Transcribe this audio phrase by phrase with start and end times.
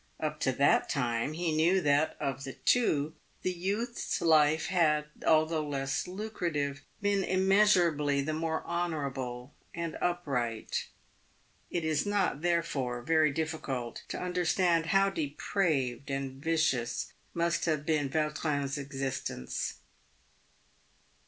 [0.19, 3.13] Up to that time, he knew that, of the two,
[3.43, 10.87] the youth's life had, although less lucrative, been immeasurably the more honourable and upright.
[11.69, 18.09] It is not, therefore, very difficult to understand how depraved and vicious must have been
[18.09, 19.75] Vautrin's existence.